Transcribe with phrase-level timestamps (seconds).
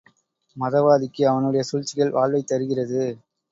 [0.57, 3.03] மதவாதிக்கு அவனுடைய சூழ்ச்சிகள் வாழ்வைத் தருகிறது.